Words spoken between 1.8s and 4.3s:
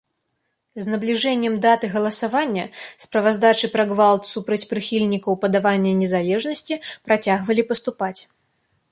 галасавання справаздачы пра гвалт